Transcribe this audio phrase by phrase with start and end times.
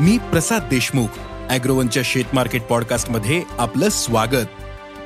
[0.00, 1.06] मी प्रसाद देशमुख
[1.50, 4.46] अॅग्रोवनच्या शेत मार्केट पॉडकास्टमध्ये आपलं स्वागत.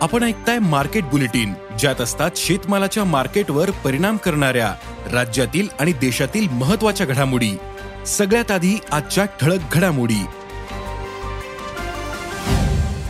[0.00, 4.74] आपण ऐकताय मार्केट बुलेटिन ज्यात असतात शेतमालाच्या मार्केटवर परिणाम करणाऱ्या
[5.12, 7.52] राज्यातील आणि देशातील महत्त्वाच्या घडामोडी.
[8.06, 10.24] सगळ्यात आधी आजच्या ठळक घडामोडी.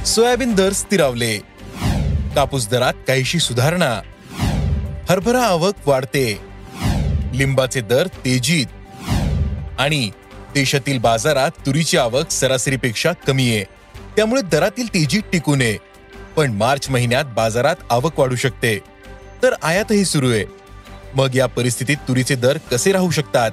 [0.06, 1.38] सोयाबीन दर स्थिरावले.
[2.34, 4.00] कापूस दरात काहीशी सुधारणा.
[5.08, 6.40] हरभरा आवक वाढते.
[7.32, 8.66] लिंबाचे दर तेजीत.
[9.78, 10.10] आणि
[10.54, 13.64] देशातील बाजारात तुरीची आवक सरासरीपेक्षा कमी आहे.
[14.16, 15.76] त्यामुळे दरातील तेजी टिकू नये
[16.36, 18.78] पण मार्च महिन्यात बाजारात आवक वाढू शकते.
[19.42, 20.44] तर आयातही सुरू आहे.
[21.14, 23.50] मग या परिस्थितीत तुरीचे दर कसे राहू शकतात?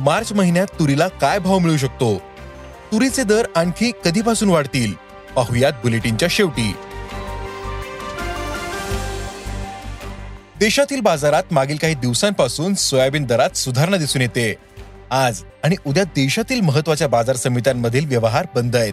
[0.00, 2.18] मार्च महिन्यात तुरीला काय भाव मिळू शकतो?
[2.92, 4.92] तुरीचे दर आणखी कधीपासून वाढतील?
[5.36, 6.72] पाहुयात बुलेटिनच्या शेवटी.
[10.58, 14.54] देशातील बाजारात मागील काही दिवसांपासून सोयाबीन दरात सुधारणा दिसून येते.
[15.10, 18.92] आज आणि उद्या देशातील महत्त्वाच्या बाजार समित्यांमधील व्यवहार बंद आहेत.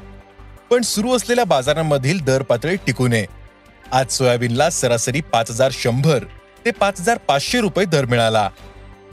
[0.71, 3.25] पण सुरू असलेल्या बाजारांमधील दर पातळी टिकू नये.
[3.91, 6.23] आज सोयाबीनला सरासरी पाच हजार शंभर
[6.65, 8.49] ते पाच हजार पाचशे रुपये दर मिळाला.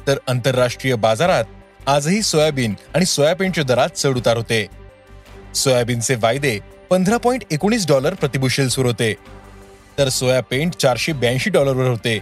[0.06, 1.44] तर आंतरराष्ट्रीय बाजारात
[1.86, 4.66] आजही सोयाबीन आणि सोयाबीनच्या दरात चढ उतार होते.
[5.54, 6.58] सोयाबीनचे वायदे
[6.90, 9.14] पंधरा पॉईंट एकोणीस डॉलर प्रतिबुशेल सुरू होते.
[9.98, 12.18] तर सोया पेंट चारशे ब्याऐंशी डॉलरवर होते.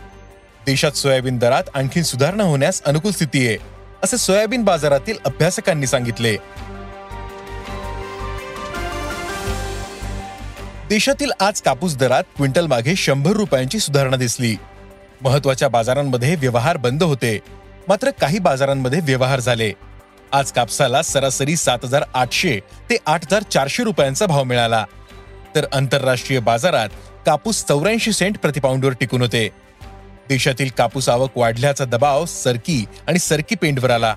[0.67, 3.72] देशात सोयाबीन दरात आणखी सुधारणा होण्यास अनुकूल स्थिती आहे.
[4.05, 6.37] असे सोयाबीन बाजारातील अभ्यासकांनी सांगितले.
[10.89, 14.57] देशातील आज कापूस दरात क्विंटल मागे शंभर रुपयांची सुधारणा दिसली.
[15.23, 17.39] महत्त्वाच्या बाजारांमध्ये व्यवहार बंद होते.
[17.89, 19.73] मात्र काही बाजारांमध्ये व्यवहार झाले.
[20.33, 22.61] आज कापसाला सरासरी सात हजार आठशे
[22.91, 24.85] ते आठ हजार चारशे रुपयांचा भाव मिळाला.
[25.55, 26.89] तर आंतरराष्ट्रीय बाजारात
[27.27, 29.49] कापूस चौऱ्याऐंशी सेंट प्रतिपाऊंडवर टिकून होते.
[30.29, 34.15] देशातील कापूस आवक वाढल्याचा दबाव सरकी आणि सरकी पेंटवर आला.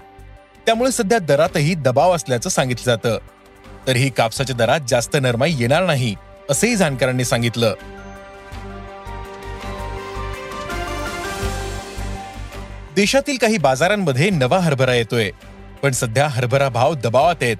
[0.65, 3.17] त्यामुळे सध्या दरातही दबाव असल्याचं सांगितलं जातं.
[3.87, 6.15] तरीही कापसाच्या दरात जास्त नरमाई येणार नाही
[6.49, 7.73] असंही जाणकारांनी सांगितलं.
[12.95, 15.31] देशातील काही बाजारांमध्ये नवा हरभरा येतोय
[15.83, 17.57] पण सध्या हरभरा भाव दबावात आहेत.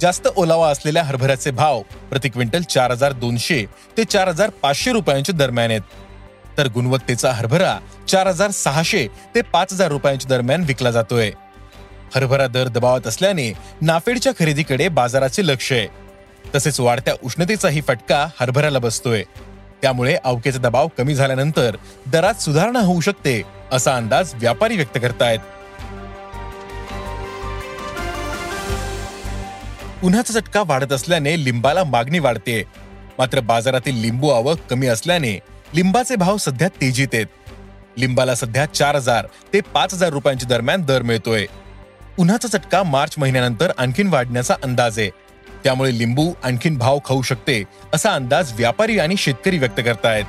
[0.00, 3.64] जास्त ओलावा असलेल्या हरभऱ्याचे भाव प्रति क्विंटल चार हजार दोनशे
[3.96, 5.80] ते चार हजार पाचशे रुपयांच्या दरम्यान आहेत.
[6.58, 11.30] तर गुणवत्तेचा हरभरा चार हजार सहाशे ते पाच हजार रुपयांच्या दरम्यान विकला जातोय.
[12.14, 15.86] हरभरा दर दबावत असल्याने नाफेडच्या खरेदीकडे बाजाराचे लक्ष आहे.
[16.54, 19.22] तसेच वाढत्या उष्णतेचाही फटका हरभऱ्याला बसतोय.
[19.82, 21.76] त्यामुळे अवकेचा दबाव कमी झाल्यानंतर
[22.06, 23.42] दरात सुधारणा होऊ शकते
[23.72, 25.38] असा अंदाज व्यापारी व्यक्त करतायत.
[30.04, 32.62] उन्हाचा चटका वाढत असल्याने लिंबाला मागणी वाढते.
[33.18, 35.38] मात्र बाजारातील लिंबू आवक कमी असल्याने
[35.74, 37.26] लिंबाचे भाव सध्या तेजीत आहेत.
[37.98, 41.46] लिंबाला सध्या चार हजार ते पाच हजार रुपयांच्या दरम्यान दर मिळतोय.
[42.18, 45.10] उन्हाचा चटका मार्च महिन्यानंतर आणखीन वाढण्याचा अंदाज आहे.
[45.64, 47.62] त्यामुळे लिंबू आणखीन भाव खाऊ शकते
[47.94, 50.24] असा अंदाज व्यापारी आणि शेतकरी व्यक्त करतायत.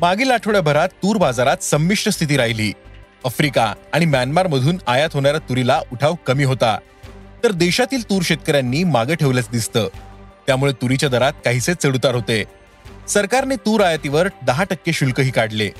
[0.00, 2.72] मागील आठवड्याभरात तूर बाजारात संमिश्र स्थिती राहिली.
[3.24, 6.78] आफ्रिका आणि म्यानमार मधून आयात होणाऱ्या तुरीला उठाव कमी होता.
[7.44, 9.88] तर देशातील तूर शेतकऱ्यांनी मागे ठेवल्याचं दिसतं.
[10.46, 12.44] त्यामुळे तुरीच्या दरात काहीसे चढउतार होते.
[13.08, 15.70] सरकारने तूर आयातीवर दहा टक्के शुल्कही काढले.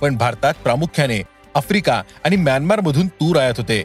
[0.00, 1.22] पण भारतात प्रामुख्याने
[1.54, 3.84] आफ्रिका आणि म्यानमारमधून तूर आयात होते.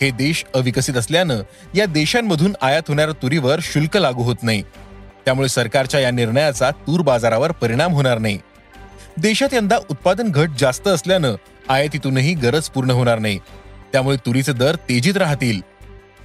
[0.00, 1.40] हे देश अविकसित असल्यानं
[1.74, 4.62] या देशांमधून आयात होणाऱ्या तुरीवर शुल्क लागू होत नाही.
[5.24, 8.38] त्यामुळे सरकारच्या या निर्णयाचा तूर बाजारावर परिणाम होणार नाही.
[9.18, 11.34] देशात यंदा उत्पादन घट जास्त असल्यानं
[11.68, 13.38] आयातीतूनही गरज पूर्ण होणार नाही.
[13.92, 15.71] त्यामुळे तुरीचे दर तेजीत राहतील.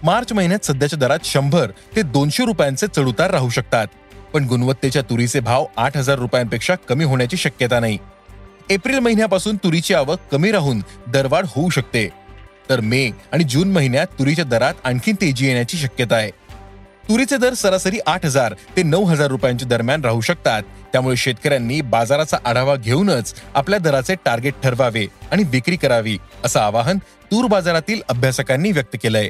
[0.04, 3.88] मार्च महिन्यात सध्याच्या दरात शंभर ते दोनशे रुपयांचे चढउतार राहू शकतात.
[4.34, 7.98] पण गुणवत्तेच्या तुरीचे भाव आठ हजार रुपयांपेक्षा कमी होण्याची शक्यता नाही.
[8.70, 12.10] एप्रिल महिन्यापासून तुरीची आवक कमी राहून दरवाढ होऊ शकते.
[12.70, 16.30] तर मे आणि जून महिन्यात तुरीच्या दरात आणखी तेजी येण्याची शक्यता आहे.
[17.10, 20.64] तुरीचे दर सरासरी आठ हजार ते नऊ हजार रुपयांच्या दरम्यान राहू शकतात.
[20.92, 26.98] त्यामुळे शेतकऱ्यांनी बाजाराचा आढावा घेऊनच आपल्या दराचे टार्गेट ठरवावे आणि विक्री करावी असं आवाहन
[27.32, 29.30] तूर बाजारातील अभ्यासकांनी व्यक्त केलंय.